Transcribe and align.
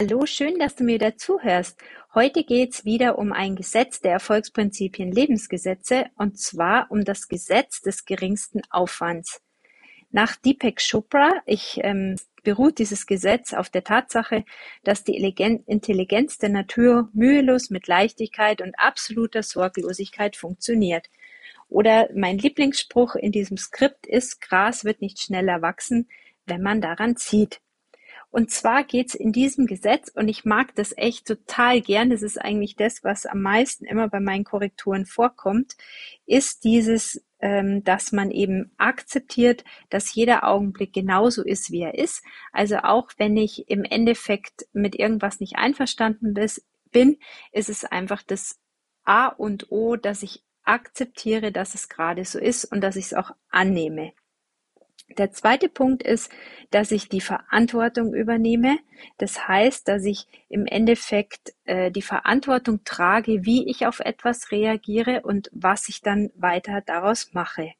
Hallo, 0.00 0.26
schön, 0.26 0.60
dass 0.60 0.76
du 0.76 0.84
mir 0.84 1.00
dazuhörst. 1.00 1.76
Heute 2.14 2.44
geht's 2.44 2.84
wieder 2.84 3.18
um 3.18 3.32
ein 3.32 3.56
Gesetz 3.56 4.00
der 4.00 4.12
Erfolgsprinzipien 4.12 5.10
Lebensgesetze 5.10 6.06
und 6.14 6.38
zwar 6.38 6.86
um 6.92 7.04
das 7.04 7.26
Gesetz 7.26 7.80
des 7.80 8.04
geringsten 8.04 8.60
Aufwands. 8.70 9.42
Nach 10.12 10.36
Deepak 10.36 10.78
Chopra 10.88 11.42
ich, 11.46 11.80
ähm, 11.82 12.14
beruht 12.44 12.78
dieses 12.78 13.06
Gesetz 13.06 13.52
auf 13.52 13.70
der 13.70 13.82
Tatsache, 13.82 14.44
dass 14.84 15.02
die 15.02 15.16
Intelligenz 15.16 16.38
der 16.38 16.50
Natur 16.50 17.08
mühelos 17.12 17.68
mit 17.68 17.88
Leichtigkeit 17.88 18.62
und 18.62 18.78
absoluter 18.78 19.42
Sorglosigkeit 19.42 20.36
funktioniert. 20.36 21.10
Oder 21.68 22.08
mein 22.14 22.38
Lieblingsspruch 22.38 23.16
in 23.16 23.32
diesem 23.32 23.56
Skript 23.56 24.06
ist, 24.06 24.40
Gras 24.40 24.84
wird 24.84 25.00
nicht 25.00 25.18
schneller 25.18 25.60
wachsen, 25.60 26.08
wenn 26.46 26.62
man 26.62 26.80
daran 26.80 27.16
zieht. 27.16 27.60
Und 28.30 28.50
zwar 28.50 28.84
geht's 28.84 29.14
in 29.14 29.32
diesem 29.32 29.66
Gesetz, 29.66 30.10
und 30.14 30.28
ich 30.28 30.44
mag 30.44 30.74
das 30.74 30.92
echt 30.96 31.26
total 31.26 31.80
gern, 31.80 32.10
das 32.10 32.22
ist 32.22 32.38
eigentlich 32.38 32.76
das, 32.76 33.02
was 33.02 33.24
am 33.24 33.40
meisten 33.40 33.86
immer 33.86 34.08
bei 34.08 34.20
meinen 34.20 34.44
Korrekturen 34.44 35.06
vorkommt, 35.06 35.76
ist 36.26 36.64
dieses, 36.64 37.24
ähm, 37.40 37.84
dass 37.84 38.12
man 38.12 38.30
eben 38.30 38.72
akzeptiert, 38.76 39.64
dass 39.88 40.14
jeder 40.14 40.44
Augenblick 40.44 40.92
genauso 40.92 41.42
ist, 41.42 41.70
wie 41.70 41.80
er 41.80 41.94
ist. 41.94 42.22
Also 42.52 42.78
auch 42.78 43.10
wenn 43.16 43.36
ich 43.36 43.68
im 43.68 43.84
Endeffekt 43.84 44.66
mit 44.72 44.94
irgendwas 44.94 45.40
nicht 45.40 45.56
einverstanden 45.56 46.34
bin, 46.90 47.18
ist 47.52 47.70
es 47.70 47.84
einfach 47.84 48.22
das 48.22 48.60
A 49.04 49.28
und 49.28 49.72
O, 49.72 49.96
dass 49.96 50.22
ich 50.22 50.44
akzeptiere, 50.64 51.50
dass 51.50 51.74
es 51.74 51.88
gerade 51.88 52.26
so 52.26 52.38
ist 52.38 52.66
und 52.66 52.82
dass 52.82 52.96
ich 52.96 53.06
es 53.06 53.14
auch 53.14 53.30
annehme. 53.48 54.12
Der 55.16 55.32
zweite 55.32 55.68
Punkt 55.68 56.02
ist, 56.02 56.30
dass 56.70 56.90
ich 56.90 57.08
die 57.08 57.22
Verantwortung 57.22 58.14
übernehme. 58.14 58.78
Das 59.16 59.48
heißt, 59.48 59.88
dass 59.88 60.04
ich 60.04 60.26
im 60.48 60.66
Endeffekt 60.66 61.54
äh, 61.64 61.90
die 61.90 62.02
Verantwortung 62.02 62.84
trage, 62.84 63.44
wie 63.44 63.68
ich 63.68 63.86
auf 63.86 64.00
etwas 64.00 64.50
reagiere 64.50 65.22
und 65.22 65.48
was 65.52 65.88
ich 65.88 66.02
dann 66.02 66.30
weiter 66.36 66.82
daraus 66.82 67.32
mache. 67.32 67.72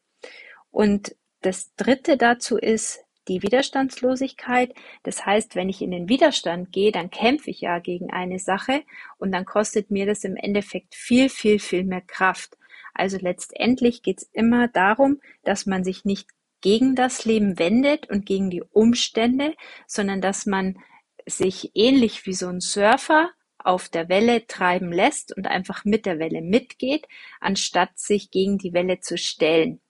Und 0.71 1.15
das 1.43 1.75
dritte 1.77 2.17
dazu 2.17 2.57
ist 2.57 3.05
die 3.29 3.43
Widerstandslosigkeit. 3.43 4.75
Das 5.03 5.27
heißt, 5.27 5.55
wenn 5.55 5.69
ich 5.69 5.83
in 5.83 5.91
den 5.91 6.09
Widerstand 6.09 6.73
gehe, 6.73 6.93
dann 6.93 7.11
kämpfe 7.11 7.51
ich 7.51 7.61
ja 7.61 7.79
gegen 7.79 8.11
eine 8.11 8.39
Sache 8.39 8.83
und 9.19 9.33
dann 9.33 9.45
kostet 9.45 9.91
mir 9.91 10.07
das 10.07 10.25
im 10.25 10.37
Endeffekt 10.37 10.95
viel, 10.95 11.29
viel, 11.29 11.59
viel 11.59 11.85
mehr 11.85 12.01
Kraft. 12.01 12.57
Also 12.95 13.19
letztendlich 13.21 14.03
geht 14.03 14.23
es 14.23 14.31
immer 14.33 14.67
darum, 14.67 15.21
dass 15.45 15.67
man 15.67 15.85
sich 15.85 16.05
nicht 16.05 16.29
gegen 16.61 16.95
das 16.95 17.25
Leben 17.25 17.59
wendet 17.59 18.09
und 18.11 18.27
gegen 18.27 18.51
die 18.51 18.63
Umstände, 18.63 19.55
sondern 19.87 20.21
dass 20.21 20.47
man 20.47 20.79
sich 21.27 21.73
ähnlich 21.75 22.27
wie 22.27 22.35
so 22.35 22.49
ein 22.49 22.61
Surfer 22.61 23.31
auf 23.59 23.89
der 23.89 24.09
Welle 24.09 24.47
treiben 24.47 24.93
lässt 24.93 25.37
und 25.37 25.47
einfach 25.47 25.85
mit 25.85 26.07
der 26.07 26.19
Welle 26.19 26.43
mitgeht, 26.43 27.07
anstatt 27.41 27.99
sich 27.99 28.31
gegen 28.31 28.59
die 28.59 28.73
Welle 28.73 29.01
zu 29.01 29.19
stellen. 29.19 29.81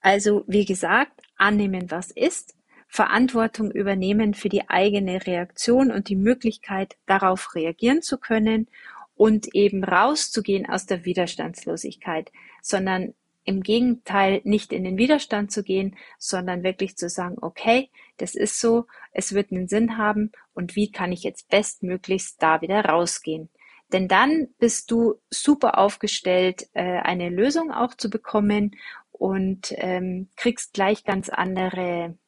Also, 0.00 0.44
wie 0.46 0.64
gesagt, 0.64 1.22
annehmen, 1.36 1.90
was 1.90 2.10
ist, 2.10 2.54
Verantwortung 2.88 3.70
übernehmen 3.70 4.34
für 4.34 4.48
die 4.48 4.68
eigene 4.68 5.26
Reaktion 5.26 5.90
und 5.90 6.08
die 6.08 6.16
Möglichkeit, 6.16 6.96
darauf 7.06 7.54
reagieren 7.54 8.02
zu 8.02 8.18
können 8.18 8.68
und 9.14 9.54
eben 9.54 9.84
rauszugehen 9.84 10.66
aus 10.68 10.86
der 10.86 11.04
Widerstandslosigkeit, 11.04 12.32
sondern 12.62 13.14
im 13.48 13.62
Gegenteil 13.62 14.42
nicht 14.44 14.74
in 14.74 14.84
den 14.84 14.98
Widerstand 14.98 15.50
zu 15.50 15.62
gehen, 15.62 15.96
sondern 16.18 16.62
wirklich 16.62 16.98
zu 16.98 17.08
sagen, 17.08 17.36
okay, 17.40 17.90
das 18.18 18.34
ist 18.34 18.60
so, 18.60 18.84
es 19.10 19.32
wird 19.32 19.50
einen 19.50 19.68
Sinn 19.68 19.96
haben 19.96 20.32
und 20.52 20.76
wie 20.76 20.92
kann 20.92 21.12
ich 21.12 21.22
jetzt 21.22 21.48
bestmöglichst 21.48 22.42
da 22.42 22.60
wieder 22.60 22.84
rausgehen. 22.84 23.48
Denn 23.90 24.06
dann 24.06 24.48
bist 24.58 24.90
du 24.90 25.14
super 25.30 25.78
aufgestellt, 25.78 26.68
äh, 26.74 26.82
eine 26.82 27.30
Lösung 27.30 27.72
auch 27.72 27.94
zu 27.94 28.10
bekommen 28.10 28.76
und 29.12 29.72
ähm, 29.78 30.28
kriegst 30.36 30.74
gleich 30.74 31.04
ganz 31.04 31.30
andere, 31.30 32.18